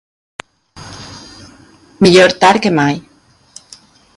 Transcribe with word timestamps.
Millor 2.07 2.31
tard 2.41 2.59
que 2.65 2.71
mai. 2.81 2.95